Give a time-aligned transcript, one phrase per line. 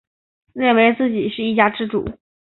[0.53, 2.07] 认为自己是一家之主